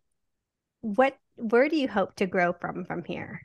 what 0.80 1.18
where 1.36 1.68
do 1.68 1.76
you 1.76 1.90
hope 1.90 2.16
to 2.16 2.28
grow 2.28 2.54
from 2.54 2.86
from 2.86 3.04
here? 3.04 3.42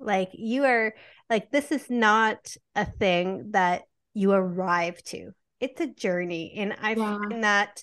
Like 0.00 0.30
you 0.32 0.64
are 0.64 0.94
like 1.30 1.50
this 1.50 1.70
is 1.72 1.88
not 1.88 2.54
a 2.74 2.84
thing 2.84 3.50
that 3.52 3.82
you 4.12 4.32
arrive 4.32 5.02
to. 5.04 5.30
It's 5.60 5.80
a 5.80 5.86
journey. 5.86 6.54
And 6.56 6.74
I 6.80 6.90
yeah. 6.90 7.18
find 7.18 7.44
that 7.44 7.82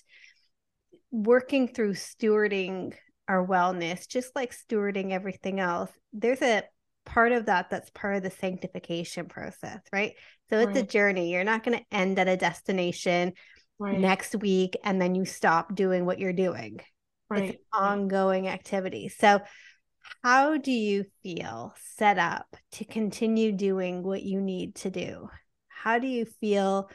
working 1.10 1.68
through 1.68 1.94
stewarding 1.94 2.94
our 3.28 3.46
wellness, 3.46 4.08
just 4.08 4.34
like 4.34 4.54
stewarding 4.54 5.12
everything 5.12 5.60
else, 5.60 5.90
there's 6.12 6.42
a 6.42 6.64
part 7.04 7.32
of 7.32 7.46
that 7.46 7.70
that's 7.70 7.90
part 7.90 8.16
of 8.16 8.22
the 8.22 8.30
sanctification 8.30 9.26
process, 9.26 9.80
right? 9.92 10.14
So 10.50 10.58
it's 10.58 10.68
right. 10.68 10.76
a 10.78 10.82
journey. 10.82 11.32
You're 11.32 11.44
not 11.44 11.64
going 11.64 11.78
to 11.78 11.84
end 11.90 12.18
at 12.18 12.28
a 12.28 12.36
destination 12.36 13.32
right. 13.78 13.98
next 13.98 14.34
week 14.36 14.76
and 14.84 15.00
then 15.00 15.14
you 15.14 15.24
stop 15.24 15.74
doing 15.74 16.06
what 16.06 16.18
you're 16.18 16.32
doing. 16.32 16.80
Right. 17.28 17.44
It's 17.44 17.52
an 17.52 17.80
ongoing 17.80 18.48
activity. 18.48 19.08
So 19.08 19.40
how 20.22 20.56
do 20.56 20.70
you 20.70 21.04
feel 21.22 21.74
set 21.94 22.18
up 22.18 22.56
to 22.72 22.84
continue 22.84 23.52
doing 23.52 24.02
what 24.02 24.22
you 24.22 24.40
need 24.40 24.74
to 24.76 24.90
do? 24.90 25.28
How 25.68 25.98
do 25.98 26.06
you 26.06 26.24
feel 26.24 26.90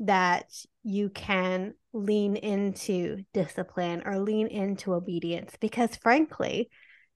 that 0.00 0.50
you 0.82 1.08
can 1.08 1.74
lean 1.92 2.36
into 2.36 3.24
discipline 3.32 4.02
or 4.04 4.18
lean 4.18 4.48
into 4.48 4.92
obedience? 4.92 5.54
Because 5.60 5.96
frankly, 5.96 6.68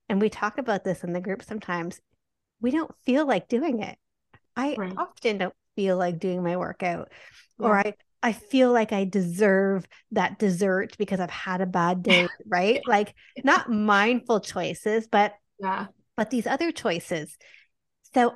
and 0.08 0.20
we 0.20 0.28
talk 0.28 0.58
about 0.58 0.84
this 0.84 1.04
in 1.04 1.12
the 1.12 1.20
group 1.20 1.42
sometimes, 1.42 2.00
we 2.60 2.70
don't 2.70 2.94
feel 3.04 3.26
like 3.26 3.48
doing 3.48 3.82
it. 3.82 3.98
I 4.56 4.74
right. 4.76 4.94
often 4.96 5.38
don't 5.38 5.54
feel 5.76 5.96
like 5.96 6.18
doing 6.18 6.42
my 6.42 6.56
workout, 6.56 7.10
yeah. 7.58 7.66
or 7.66 7.78
I 7.78 7.94
I 8.22 8.32
feel 8.32 8.72
like 8.72 8.92
I 8.92 9.04
deserve 9.04 9.86
that 10.12 10.38
dessert 10.38 10.96
because 10.98 11.20
I've 11.20 11.30
had 11.30 11.60
a 11.60 11.66
bad 11.66 12.02
day, 12.02 12.28
right? 12.46 12.80
like 12.86 13.14
not 13.44 13.70
mindful 13.70 14.40
choices, 14.40 15.06
but 15.06 15.34
yeah, 15.58 15.86
but 16.16 16.30
these 16.30 16.46
other 16.46 16.72
choices. 16.72 17.36
So 18.14 18.34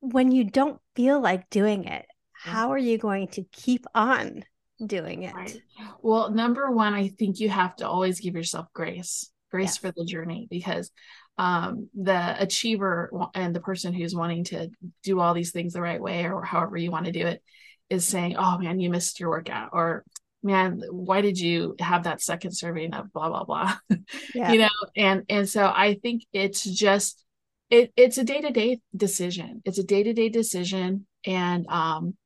when 0.00 0.32
you 0.32 0.44
don't 0.44 0.80
feel 0.94 1.20
like 1.20 1.50
doing 1.50 1.84
it, 1.84 2.06
how 2.32 2.72
are 2.72 2.78
you 2.78 2.98
going 2.98 3.28
to 3.28 3.44
keep 3.52 3.86
on 3.94 4.44
doing 4.84 5.22
it? 5.22 5.34
Right. 5.34 5.62
Well, 6.02 6.30
number 6.30 6.70
one, 6.70 6.94
I 6.94 7.08
think 7.08 7.40
you 7.40 7.48
have 7.48 7.76
to 7.76 7.88
always 7.88 8.20
give 8.20 8.34
yourself 8.34 8.66
grace, 8.74 9.30
grace 9.50 9.68
yes. 9.68 9.78
for 9.78 9.92
the 9.96 10.04
journey 10.04 10.46
because 10.50 10.90
um, 11.38 11.88
the 11.94 12.36
achiever 12.40 13.10
and 13.34 13.54
the 13.54 13.60
person 13.60 13.92
who's 13.92 14.14
wanting 14.14 14.44
to 14.44 14.70
do 15.02 15.20
all 15.20 15.34
these 15.34 15.52
things 15.52 15.72
the 15.72 15.80
right 15.80 16.00
way 16.00 16.26
or 16.26 16.42
however 16.42 16.76
you 16.76 16.90
want 16.90 17.06
to 17.06 17.12
do 17.12 17.26
it 17.26 17.42
is 17.90 18.06
saying, 18.06 18.36
"Oh 18.36 18.58
man, 18.58 18.80
you 18.80 18.90
missed 18.90 19.20
your 19.20 19.30
workout," 19.30 19.70
or 19.72 20.04
"Man, 20.42 20.82
why 20.90 21.20
did 21.20 21.38
you 21.38 21.74
have 21.80 22.04
that 22.04 22.22
second 22.22 22.52
serving 22.52 22.94
of 22.94 23.12
blah 23.12 23.28
blah 23.28 23.44
blah?" 23.44 23.76
Yeah. 24.34 24.52
you 24.52 24.58
know, 24.60 24.68
and 24.96 25.24
and 25.28 25.48
so 25.48 25.64
I 25.64 25.94
think 26.02 26.24
it's 26.32 26.64
just 26.64 27.24
it 27.70 27.92
it's 27.96 28.18
a 28.18 28.24
day 28.24 28.40
to 28.40 28.50
day 28.50 28.80
decision. 28.96 29.62
It's 29.64 29.78
a 29.78 29.84
day 29.84 30.02
to 30.02 30.12
day 30.12 30.28
decision, 30.28 31.06
and 31.26 31.66
um, 31.68 32.16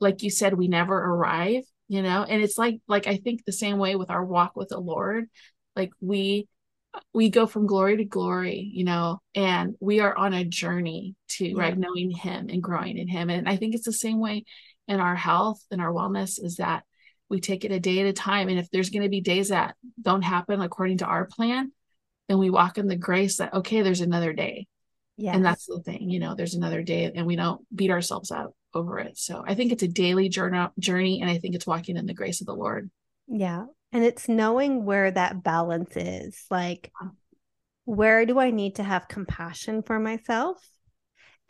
like 0.00 0.22
you 0.22 0.30
said, 0.30 0.54
we 0.54 0.68
never 0.68 0.96
arrive. 0.96 1.64
You 1.88 2.02
know, 2.02 2.22
and 2.22 2.42
it's 2.42 2.58
like 2.58 2.80
like 2.86 3.06
I 3.06 3.16
think 3.16 3.44
the 3.44 3.52
same 3.52 3.78
way 3.78 3.96
with 3.96 4.10
our 4.10 4.24
walk 4.24 4.56
with 4.56 4.68
the 4.68 4.78
Lord, 4.78 5.26
like 5.74 5.90
we 6.00 6.48
we 7.12 7.30
go 7.30 7.46
from 7.46 7.66
glory 7.66 7.96
to 7.98 8.04
glory, 8.04 8.70
you 8.72 8.84
know, 8.84 9.20
and 9.34 9.74
we 9.80 10.00
are 10.00 10.16
on 10.16 10.34
a 10.34 10.44
journey 10.44 11.14
to 11.28 11.46
yeah. 11.46 11.58
right 11.58 11.78
knowing 11.78 12.10
him 12.10 12.48
and 12.48 12.62
growing 12.62 12.98
in 12.98 13.08
him. 13.08 13.30
And 13.30 13.48
I 13.48 13.56
think 13.56 13.74
it's 13.74 13.84
the 13.84 13.92
same 13.92 14.20
way 14.20 14.44
in 14.88 15.00
our 15.00 15.14
health 15.14 15.62
and 15.70 15.80
our 15.80 15.92
wellness 15.92 16.42
is 16.42 16.56
that 16.56 16.82
we 17.28 17.40
take 17.40 17.64
it 17.64 17.72
a 17.72 17.78
day 17.78 18.00
at 18.00 18.06
a 18.06 18.12
time. 18.12 18.48
And 18.48 18.58
if 18.58 18.70
there's 18.70 18.90
going 18.90 19.02
to 19.02 19.08
be 19.08 19.20
days 19.20 19.50
that 19.50 19.76
don't 20.00 20.22
happen 20.22 20.60
according 20.60 20.98
to 20.98 21.04
our 21.04 21.26
plan, 21.26 21.72
then 22.28 22.38
we 22.38 22.50
walk 22.50 22.78
in 22.78 22.88
the 22.88 22.96
grace 22.96 23.36
that, 23.36 23.52
okay, 23.54 23.82
there's 23.82 24.00
another 24.00 24.32
day. 24.32 24.66
Yeah. 25.16 25.34
And 25.34 25.44
that's 25.44 25.66
the 25.66 25.80
thing, 25.80 26.10
you 26.10 26.20
know, 26.20 26.34
there's 26.34 26.54
another 26.54 26.82
day 26.82 27.10
and 27.14 27.26
we 27.26 27.36
don't 27.36 27.60
beat 27.74 27.90
ourselves 27.90 28.30
up 28.30 28.52
over 28.72 28.98
it. 28.98 29.18
So 29.18 29.42
I 29.46 29.54
think 29.54 29.72
it's 29.72 29.82
a 29.82 29.88
daily 29.88 30.28
journey, 30.28 30.66
journey 30.78 31.20
and 31.20 31.30
I 31.30 31.38
think 31.38 31.54
it's 31.54 31.66
walking 31.66 31.96
in 31.96 32.06
the 32.06 32.14
grace 32.14 32.40
of 32.40 32.46
the 32.46 32.54
Lord. 32.54 32.90
Yeah. 33.26 33.66
And 33.92 34.04
it's 34.04 34.28
knowing 34.28 34.84
where 34.84 35.10
that 35.10 35.42
balance 35.42 35.96
is. 35.96 36.44
Like, 36.50 36.92
where 37.84 38.26
do 38.26 38.38
I 38.38 38.50
need 38.50 38.76
to 38.76 38.82
have 38.82 39.08
compassion 39.08 39.82
for 39.82 39.98
myself? 39.98 40.58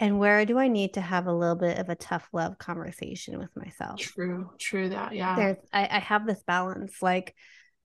And 0.01 0.19
where 0.19 0.45
do 0.45 0.59
I 0.59 0.69
need 0.69 0.95
to 0.95 1.01
have 1.01 1.27
a 1.27 1.33
little 1.33 1.57
bit 1.57 1.79
of 1.79 1.89
a 1.89 1.97
tough 1.97 2.29
love 2.33 2.59
conversation 2.59 3.39
with 3.39 3.55
myself? 3.57 3.99
True, 3.99 4.51
true 4.59 4.89
that. 4.91 5.15
Yeah. 5.15 5.35
There's 5.35 5.57
I, 5.73 5.89
I 5.91 5.99
have 5.99 6.27
this 6.27 6.43
balance. 6.47 7.03
Like 7.03 7.35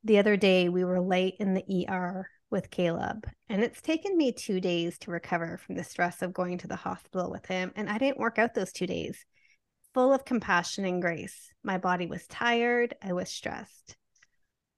the 0.04 0.20
other 0.20 0.38
day 0.38 0.70
we 0.70 0.84
were 0.84 1.02
late 1.02 1.36
in 1.40 1.54
the 1.54 1.88
ER 1.90 2.30
with 2.52 2.70
Caleb, 2.70 3.26
and 3.50 3.64
it's 3.64 3.82
taken 3.82 4.16
me 4.16 4.32
two 4.32 4.60
days 4.60 5.00
to 5.00 5.12
recover 5.12 5.58
from 5.58 5.76
the 5.76 5.84
stress 5.84 6.22
of 6.22 6.34
going 6.34 6.60
to 6.60 6.68
the 6.68 6.76
hospital 6.76 7.32
with 7.32 7.48
him. 7.48 7.72
And 7.76 7.90
I 7.90 7.98
didn't 7.98 8.20
work 8.20 8.38
out 8.38 8.54
those 8.54 8.72
two 8.72 8.86
days. 8.86 9.26
Full 9.96 10.14
of 10.14 10.26
compassion 10.26 10.86
and 10.86 11.02
grace. 11.02 11.52
My 11.64 11.80
body 11.80 12.06
was 12.06 12.28
tired, 12.28 12.94
I 13.02 13.14
was 13.14 13.30
stressed. 13.30 13.96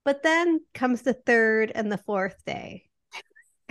But 0.05 0.23
then 0.23 0.61
comes 0.73 1.01
the 1.01 1.13
third 1.13 1.71
and 1.73 1.91
the 1.91 1.97
fourth 1.97 2.45
day. 2.45 2.85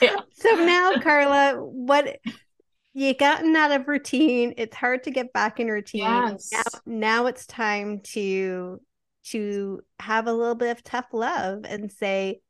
yeah. 0.00 0.16
So 0.34 0.50
now, 0.56 0.98
Carla, 1.00 1.54
what 1.54 2.18
you 2.94 3.14
gotten 3.14 3.54
out 3.56 3.72
of 3.72 3.88
routine. 3.88 4.54
It's 4.56 4.76
hard 4.76 5.04
to 5.04 5.10
get 5.10 5.32
back 5.32 5.60
in 5.60 5.68
routine. 5.68 6.02
Yes. 6.02 6.50
Now, 6.52 6.62
now 6.86 7.26
it's 7.26 7.46
time 7.46 8.00
to 8.12 8.80
to 9.24 9.80
have 10.00 10.26
a 10.26 10.32
little 10.32 10.54
bit 10.54 10.76
of 10.76 10.82
tough 10.82 11.06
love 11.12 11.60
and 11.64 11.92
say, 11.92 12.40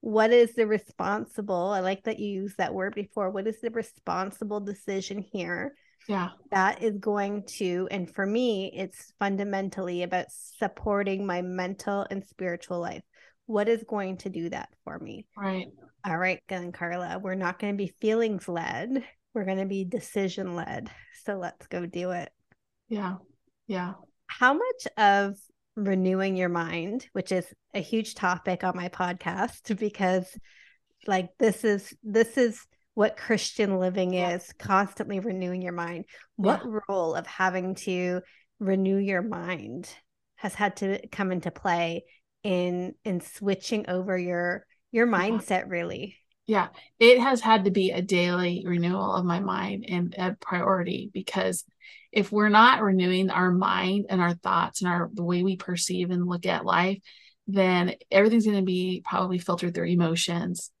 what 0.00 0.30
is 0.30 0.54
the 0.54 0.66
responsible? 0.66 1.68
I 1.68 1.80
like 1.80 2.04
that 2.04 2.18
you 2.18 2.28
used 2.28 2.58
that 2.58 2.74
word 2.74 2.94
before. 2.94 3.30
What 3.30 3.46
is 3.46 3.60
the 3.60 3.70
responsible 3.70 4.60
decision 4.60 5.24
here? 5.32 5.74
Yeah. 6.06 6.28
That 6.50 6.82
is 6.82 6.98
going 6.98 7.44
to, 7.58 7.88
and 7.90 8.12
for 8.14 8.24
me, 8.24 8.72
it's 8.74 9.12
fundamentally 9.18 10.02
about 10.02 10.26
supporting 10.30 11.26
my 11.26 11.42
mental 11.42 12.06
and 12.10 12.24
spiritual 12.24 12.78
life. 12.78 13.02
What 13.46 13.68
is 13.68 13.82
going 13.88 14.18
to 14.18 14.28
do 14.28 14.50
that 14.50 14.68
for 14.84 14.98
me? 14.98 15.26
Right. 15.36 15.68
All 16.06 16.16
right, 16.16 16.40
then, 16.48 16.72
Carla, 16.72 17.18
we're 17.18 17.34
not 17.34 17.58
going 17.58 17.72
to 17.72 17.76
be 17.76 17.94
feelings 18.00 18.48
led. 18.48 19.02
We're 19.34 19.44
going 19.44 19.58
to 19.58 19.66
be 19.66 19.84
decision 19.84 20.54
led. 20.56 20.90
So 21.24 21.36
let's 21.36 21.66
go 21.66 21.86
do 21.86 22.10
it. 22.12 22.30
Yeah. 22.88 23.16
Yeah. 23.66 23.94
How 24.26 24.54
much 24.54 24.88
of 24.96 25.36
renewing 25.76 26.36
your 26.36 26.48
mind, 26.48 27.06
which 27.12 27.32
is 27.32 27.46
a 27.74 27.80
huge 27.80 28.14
topic 28.14 28.64
on 28.64 28.76
my 28.76 28.88
podcast 28.88 29.78
because 29.78 30.26
like 31.06 31.30
this 31.38 31.64
is 31.64 31.94
this 32.02 32.36
is 32.36 32.60
what 32.94 33.16
Christian 33.16 33.78
living 33.78 34.14
is, 34.14 34.52
constantly 34.58 35.20
renewing 35.20 35.62
your 35.62 35.72
mind. 35.72 36.04
What 36.36 36.62
yeah. 36.64 36.80
role 36.88 37.14
of 37.14 37.26
having 37.26 37.76
to 37.76 38.22
renew 38.58 38.96
your 38.96 39.22
mind 39.22 39.88
has 40.36 40.54
had 40.54 40.76
to 40.78 41.06
come 41.08 41.30
into 41.30 41.50
play 41.50 42.04
in 42.42 42.94
in 43.04 43.20
switching 43.20 43.88
over 43.88 44.18
your 44.18 44.66
your 44.90 45.06
mindset 45.06 45.68
really 45.68 46.16
yeah 46.48 46.68
it 46.98 47.20
has 47.20 47.40
had 47.40 47.64
to 47.64 47.70
be 47.70 47.92
a 47.92 48.02
daily 48.02 48.64
renewal 48.66 49.14
of 49.14 49.24
my 49.24 49.38
mind 49.38 49.84
and 49.88 50.14
a 50.18 50.36
priority 50.40 51.10
because 51.14 51.64
if 52.10 52.32
we're 52.32 52.48
not 52.48 52.82
renewing 52.82 53.30
our 53.30 53.52
mind 53.52 54.06
and 54.08 54.20
our 54.20 54.34
thoughts 54.34 54.82
and 54.82 54.90
our 54.90 55.08
the 55.12 55.22
way 55.22 55.44
we 55.44 55.56
perceive 55.56 56.10
and 56.10 56.26
look 56.26 56.44
at 56.44 56.64
life 56.64 56.98
then 57.46 57.94
everything's 58.10 58.44
going 58.44 58.56
to 58.56 58.62
be 58.62 59.02
probably 59.04 59.38
filtered 59.38 59.72
through 59.72 59.86
emotions 59.86 60.72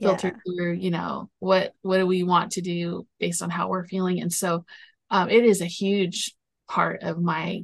filtered 0.00 0.34
yeah. 0.34 0.52
through 0.56 0.72
you 0.72 0.90
know 0.90 1.30
what 1.38 1.72
what 1.82 1.98
do 1.98 2.06
we 2.06 2.24
want 2.24 2.52
to 2.52 2.60
do 2.60 3.06
based 3.20 3.42
on 3.42 3.50
how 3.50 3.68
we're 3.68 3.86
feeling 3.86 4.20
and 4.20 4.32
so 4.32 4.64
um, 5.10 5.28
it 5.28 5.44
is 5.44 5.60
a 5.60 5.66
huge 5.66 6.34
part 6.68 7.02
of 7.02 7.20
my 7.20 7.62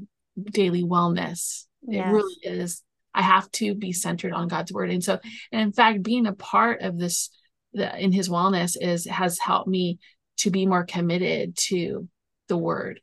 daily 0.50 0.82
wellness. 0.82 1.64
Yes. 1.82 2.08
It 2.08 2.12
really 2.12 2.36
is. 2.42 2.82
I 3.14 3.22
have 3.22 3.50
to 3.52 3.74
be 3.74 3.92
centered 3.92 4.32
on 4.32 4.48
God's 4.48 4.72
word. 4.72 4.90
And 4.90 5.02
so, 5.02 5.18
and 5.50 5.62
in 5.62 5.72
fact, 5.72 6.02
being 6.02 6.26
a 6.26 6.34
part 6.34 6.82
of 6.82 6.98
this 6.98 7.30
the, 7.76 7.96
in 8.02 8.10
his 8.10 8.28
wellness 8.28 8.76
is 8.80 9.06
has 9.06 9.38
helped 9.38 9.68
me 9.68 9.98
to 10.38 10.50
be 10.50 10.66
more 10.66 10.84
committed 10.84 11.56
to 11.56 12.08
the 12.48 12.56
word. 12.56 13.00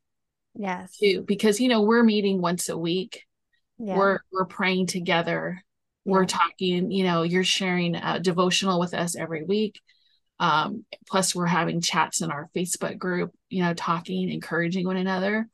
Yes. 0.56 0.98
Too, 0.98 1.24
because 1.26 1.60
you 1.60 1.70
know, 1.70 1.82
we're 1.82 2.04
meeting 2.04 2.42
once 2.42 2.70
a 2.70 2.78
week. 2.78 3.24
Yeah. 3.78 3.98
We're 3.98 4.20
we're 4.32 4.46
praying 4.46 4.88
together. 4.88 5.62
Yeah. 6.06 6.12
We're 6.12 6.26
talking, 6.26 6.92
you 6.92 7.04
know, 7.06 7.24
you're 7.24 7.44
sharing 7.44 7.96
a 7.96 8.20
devotional 8.20 8.80
with 8.80 8.94
us 8.94 9.16
every 9.16 9.44
week. 9.44 9.80
Um, 10.40 10.86
plus 11.08 11.34
we're 11.34 11.46
having 11.46 11.80
chats 11.80 12.22
in 12.22 12.32
our 12.32 12.50
Facebook 12.56 12.98
group, 12.98 13.32
you 13.50 13.64
know, 13.64 13.74
talking, 13.74 14.30
encouraging 14.30 14.86
one 14.86 14.98
another. 14.98 15.48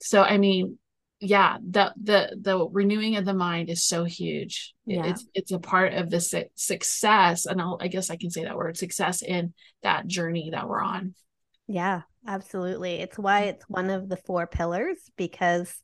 So 0.00 0.22
I 0.22 0.38
mean, 0.38 0.78
yeah 1.24 1.58
the 1.68 1.92
the 2.02 2.36
the 2.40 2.68
renewing 2.70 3.16
of 3.16 3.24
the 3.24 3.34
mind 3.34 3.70
is 3.70 3.84
so 3.84 4.04
huge. 4.04 4.74
Yeah. 4.86 5.06
it's 5.06 5.26
it's 5.34 5.52
a 5.52 5.58
part 5.58 5.94
of 5.94 6.10
the 6.10 6.20
su- 6.20 6.44
success 6.54 7.46
and 7.46 7.60
I'll, 7.60 7.78
i 7.80 7.88
guess 7.88 8.10
i 8.10 8.16
can 8.16 8.30
say 8.30 8.44
that 8.44 8.56
word 8.56 8.76
success 8.76 9.22
in 9.22 9.54
that 9.82 10.06
journey 10.06 10.50
that 10.52 10.68
we're 10.68 10.82
on. 10.82 11.14
Yeah 11.66 12.02
absolutely. 12.26 12.94
It's 12.94 13.18
why 13.18 13.42
it's 13.42 13.64
one 13.68 13.90
of 13.90 14.08
the 14.08 14.16
four 14.16 14.46
pillars 14.46 14.98
because 15.16 15.74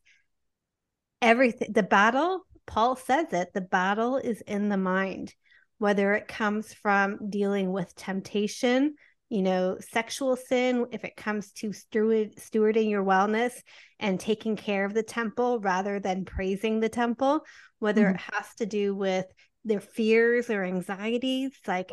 everything 1.23 1.73
the 1.73 1.83
battle 1.83 2.47
paul 2.67 2.97
says 2.97 3.27
it 3.33 3.53
the 3.53 3.61
battle 3.61 4.17
is 4.17 4.41
in 4.43 4.69
the 4.71 4.77
mind 4.77 5.35
whether 5.79 6.15
it 6.15 6.29
comes 6.29 6.73
from 6.73 7.19
dealing 7.29 7.73
with 7.73 7.95
temptation 7.95 8.95
you 9.31 9.43
know, 9.43 9.79
sexual 9.81 10.37
sin, 10.37 10.87
if 10.91 11.05
it 11.05 11.17
comes 11.17 11.53
to 11.53 11.73
steward, 11.73 12.35
stewarding 12.37 12.91
your 12.91 13.05
wellness 13.05 13.53
and 14.01 14.19
taking 14.19 14.57
care 14.57 14.85
of 14.85 14.93
the 14.93 15.05
temple 15.05 15.61
rather 15.61 16.01
than 16.01 16.25
praising 16.25 16.81
the 16.81 16.89
temple, 16.89 17.45
whether 17.79 18.07
mm-hmm. 18.07 18.17
it 18.17 18.35
has 18.35 18.55
to 18.57 18.67
do 18.67 18.95
with 18.95 19.27
their 19.65 19.81
fears 19.81 20.51
or 20.51 20.65
anxieties, 20.65 21.53
like 21.67 21.93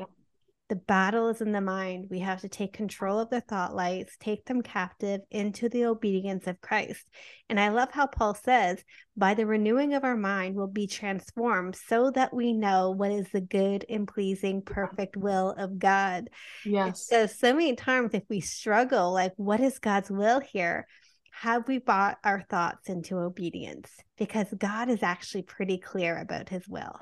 the 0.70 0.76
battle 0.76 1.30
is 1.30 1.40
in 1.40 1.54
the 1.54 1.62
mind. 1.62 2.08
We 2.10 2.20
have 2.20 2.42
to 2.42 2.50
take 2.50 2.74
control 2.74 3.20
of 3.20 3.30
the 3.30 3.40
thought 3.40 3.74
lights, 3.74 4.18
take 4.20 4.46
them 4.46 4.62
captive 4.62 5.22
into 5.32 5.70
the 5.70 5.86
obedience 5.86 6.46
of 6.46 6.60
Christ. 6.60 7.06
And 7.50 7.60
I 7.60 7.70
love 7.70 7.92
how 7.92 8.08
Paul 8.08 8.34
says, 8.36 8.84
by 9.16 9.34
the 9.34 9.46
renewing 9.46 9.94
of 9.94 10.04
our 10.04 10.18
mind, 10.18 10.56
we'll 10.56 10.68
be 10.68 10.88
transformed 10.88 11.78
so 11.88 12.12
that 12.12 12.34
we 12.34 12.52
know 12.52 12.92
what 12.92 13.12
is 13.12 13.30
the 13.32 13.40
good 13.40 13.86
and 13.90 14.08
pleasing, 14.08 14.62
perfect 14.62 15.16
will 15.16 15.52
of 15.58 15.80
God. 15.80 16.30
Yes. 16.66 17.08
So, 17.08 17.28
so 17.28 17.54
many 17.54 17.76
times, 17.76 18.12
if 18.14 18.24
we 18.30 18.42
struggle, 18.42 19.14
like, 19.14 19.34
what 19.38 19.62
is 19.62 19.80
God's 19.80 20.12
will 20.12 20.42
here? 20.42 20.86
Have 21.32 21.68
we 21.68 21.78
brought 21.78 22.18
our 22.24 22.44
thoughts 22.50 22.90
into 22.90 23.18
obedience? 23.20 23.90
Because 24.18 24.48
God 24.58 24.90
is 24.90 25.04
actually 25.04 25.44
pretty 25.44 25.78
clear 25.78 26.18
about 26.18 26.50
his 26.50 26.68
will. 26.68 27.00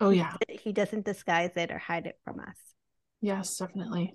Oh, 0.00 0.10
yeah. 0.10 0.34
He 0.48 0.72
doesn't 0.72 1.04
disguise 1.04 1.50
it 1.56 1.70
or 1.70 1.78
hide 1.78 2.06
it 2.06 2.18
from 2.24 2.40
us. 2.40 2.56
Yes, 3.20 3.56
definitely. 3.56 4.14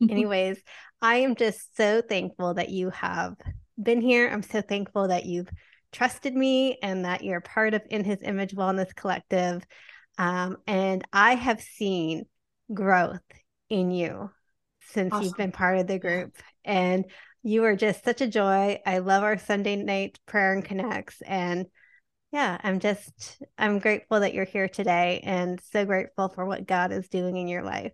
Anyways, 0.08 0.58
I 1.02 1.16
am 1.16 1.34
just 1.34 1.76
so 1.76 2.00
thankful 2.00 2.54
that 2.54 2.70
you 2.70 2.90
have 2.90 3.34
been 3.80 4.00
here. 4.00 4.28
I'm 4.28 4.42
so 4.42 4.62
thankful 4.62 5.08
that 5.08 5.26
you've 5.26 5.50
trusted 5.92 6.34
me 6.34 6.78
and 6.82 7.04
that 7.04 7.24
you're 7.24 7.40
part 7.40 7.74
of 7.74 7.82
In 7.90 8.04
His 8.04 8.18
Image 8.22 8.54
Wellness 8.54 8.94
Collective. 8.94 9.62
Um, 10.18 10.58
and 10.66 11.04
I 11.12 11.34
have 11.34 11.60
seen 11.60 12.24
growth 12.72 13.20
in 13.68 13.90
you 13.90 14.30
since 14.82 15.12
awesome. 15.12 15.24
you've 15.24 15.36
been 15.36 15.52
part 15.52 15.78
of 15.78 15.86
the 15.86 15.98
group. 15.98 16.36
And 16.64 17.04
you 17.42 17.64
are 17.64 17.76
just 17.76 18.04
such 18.04 18.20
a 18.20 18.28
joy. 18.28 18.80
I 18.84 18.98
love 18.98 19.22
our 19.22 19.38
Sunday 19.38 19.76
night 19.76 20.18
prayer 20.26 20.52
and 20.52 20.64
connects. 20.64 21.22
And 21.22 21.66
yeah, 22.32 22.58
I'm 22.62 22.78
just, 22.78 23.42
I'm 23.58 23.78
grateful 23.78 24.20
that 24.20 24.34
you're 24.34 24.44
here 24.44 24.68
today 24.68 25.20
and 25.24 25.60
so 25.72 25.84
grateful 25.84 26.28
for 26.28 26.44
what 26.44 26.66
God 26.66 26.92
is 26.92 27.08
doing 27.08 27.36
in 27.36 27.48
your 27.48 27.62
life. 27.62 27.92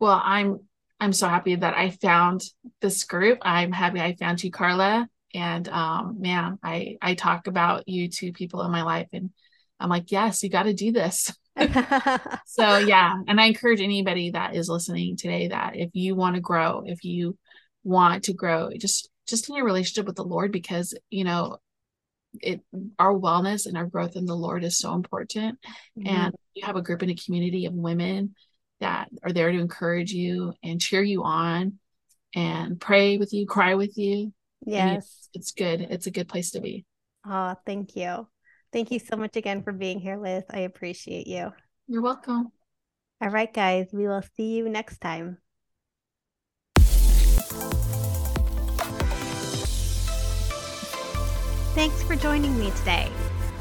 Well, 0.00 0.20
I'm 0.22 0.60
I'm 1.00 1.12
so 1.12 1.28
happy 1.28 1.54
that 1.54 1.76
I 1.76 1.90
found 1.90 2.42
this 2.80 3.04
group. 3.04 3.38
I'm 3.42 3.72
happy 3.72 4.00
I 4.00 4.16
found 4.16 4.42
you, 4.42 4.50
Carla. 4.50 5.08
And 5.34 5.68
um, 5.68 6.20
man, 6.20 6.58
I 6.62 6.96
I 7.00 7.14
talk 7.14 7.46
about 7.46 7.88
you 7.88 8.08
to 8.08 8.32
people 8.32 8.62
in 8.62 8.70
my 8.70 8.82
life, 8.82 9.08
and 9.12 9.30
I'm 9.78 9.90
like, 9.90 10.10
yes, 10.10 10.42
you 10.42 10.50
got 10.50 10.64
to 10.64 10.74
do 10.74 10.92
this. 10.92 11.32
so 12.46 12.78
yeah, 12.78 13.14
and 13.26 13.40
I 13.40 13.46
encourage 13.46 13.80
anybody 13.80 14.30
that 14.30 14.54
is 14.54 14.68
listening 14.68 15.16
today 15.16 15.48
that 15.48 15.76
if 15.76 15.90
you 15.92 16.14
want 16.14 16.36
to 16.36 16.40
grow, 16.40 16.82
if 16.86 17.04
you 17.04 17.36
want 17.84 18.24
to 18.24 18.32
grow, 18.32 18.70
just 18.78 19.08
just 19.26 19.48
in 19.48 19.56
your 19.56 19.66
relationship 19.66 20.06
with 20.06 20.16
the 20.16 20.24
Lord, 20.24 20.52
because 20.52 20.96
you 21.10 21.24
know 21.24 21.58
it 22.40 22.60
our 22.98 23.14
wellness 23.14 23.66
and 23.66 23.76
our 23.76 23.86
growth 23.86 24.16
in 24.16 24.24
the 24.24 24.36
Lord 24.36 24.64
is 24.64 24.78
so 24.78 24.94
important. 24.94 25.58
Mm-hmm. 25.98 26.08
And 26.08 26.34
you 26.54 26.64
have 26.64 26.76
a 26.76 26.82
group 26.82 27.02
in 27.02 27.10
a 27.10 27.14
community 27.14 27.66
of 27.66 27.74
women 27.74 28.34
that 28.80 29.08
are 29.22 29.32
there 29.32 29.50
to 29.50 29.58
encourage 29.58 30.12
you 30.12 30.54
and 30.62 30.80
cheer 30.80 31.02
you 31.02 31.24
on 31.24 31.78
and 32.34 32.80
pray 32.80 33.18
with 33.18 33.32
you, 33.32 33.46
cry 33.46 33.74
with 33.74 33.96
you. 33.98 34.32
Yes. 34.64 34.96
It's, 34.96 35.28
it's, 35.34 35.52
good. 35.52 35.80
It's 35.80 36.06
a 36.06 36.10
good 36.10 36.28
place 36.28 36.52
to 36.52 36.60
be. 36.60 36.84
Oh, 37.26 37.54
thank 37.66 37.96
you. 37.96 38.26
Thank 38.72 38.90
you 38.90 38.98
so 38.98 39.16
much 39.16 39.36
again 39.36 39.62
for 39.62 39.72
being 39.72 39.98
here, 39.98 40.16
Liz. 40.16 40.44
I 40.50 40.60
appreciate 40.60 41.26
you. 41.26 41.52
You're 41.86 42.02
welcome. 42.02 42.52
All 43.20 43.30
right, 43.30 43.52
guys, 43.52 43.88
we 43.92 44.06
will 44.06 44.22
see 44.36 44.56
you 44.56 44.68
next 44.68 44.98
time. 44.98 45.38
Thanks 51.74 52.02
for 52.02 52.16
joining 52.16 52.58
me 52.58 52.70
today. 52.72 53.08